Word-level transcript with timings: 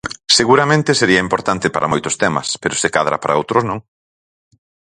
Seguramente 0.37 0.97
sería 0.99 1.23
importante 1.27 1.67
para 1.73 1.91
moitos 1.91 2.17
temas, 2.23 2.47
pero 2.61 2.73
se 2.81 2.91
cadra 2.95 3.17
para 3.21 3.37
outros 3.41 3.63
non. 3.69 3.79